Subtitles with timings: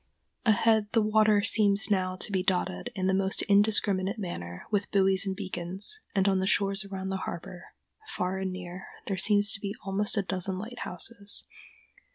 [0.47, 5.27] Ahead the water seems now to be dotted in the most indiscriminate manner with buoys
[5.27, 7.65] and beacons, and on the shores around the harbor,
[8.07, 11.45] far and near, there seem to be almost a dozen lighthouses.